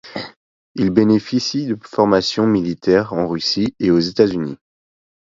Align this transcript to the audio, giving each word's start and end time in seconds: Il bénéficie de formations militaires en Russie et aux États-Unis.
Il 0.73 0.89
bénéficie 0.89 1.67
de 1.67 1.77
formations 1.79 2.47
militaires 2.47 3.13
en 3.13 3.27
Russie 3.27 3.75
et 3.79 3.91
aux 3.91 3.99
États-Unis. 3.99 4.57